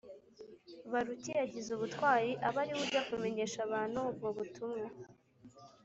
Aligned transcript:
Baruki 0.91 1.31
yagize 1.41 1.69
ubutwari 1.73 2.31
aba 2.47 2.57
ari 2.63 2.73
we 2.77 2.81
ujya 2.85 3.01
kumenyesha 3.07 3.57
abantu 3.67 3.97
ubwo 4.09 4.27
butumwa 4.37 4.87